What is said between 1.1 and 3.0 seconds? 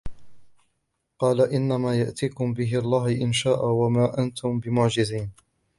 قال إنما يأتيكم به